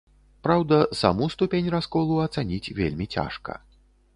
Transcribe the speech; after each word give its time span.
Праўда, 0.45 0.77
саму 1.01 1.27
ступень 1.35 1.69
расколу 1.75 2.17
ацаніць 2.25 2.73
вельмі 2.81 3.05
цяжка. 3.19 3.61